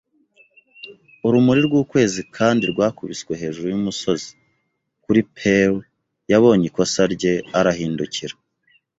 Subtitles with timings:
[1.27, 4.29] urumuri rw'ukwezi kandi rwakubiswe hejuru yumusozi.
[5.03, 5.71] Kuri Pew
[6.31, 8.33] yabonye ikosa rye, arahindukira